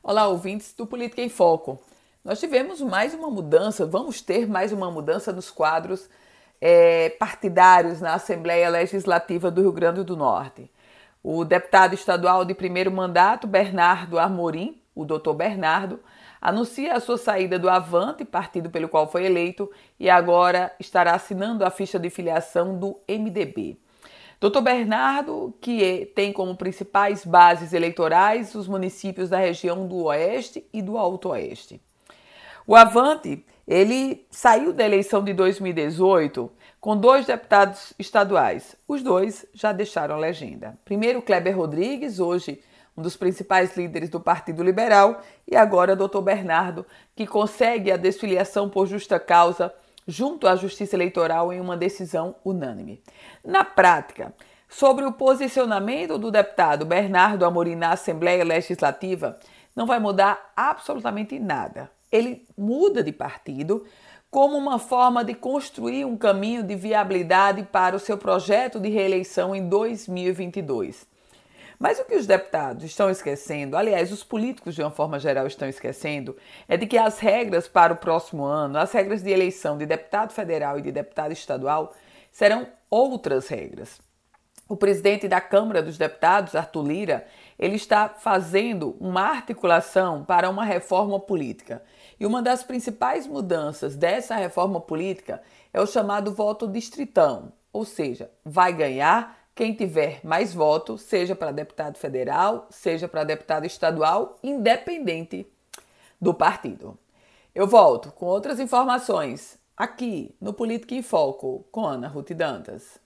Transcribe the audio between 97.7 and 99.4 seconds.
ou seja, vai ganhar